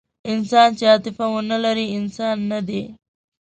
انسان 0.31 0.69
چې 0.77 0.83
عاطفه 0.91 1.25
ونهلري، 1.33 1.85
انسان 1.99 2.35
نهدی. 2.49 2.83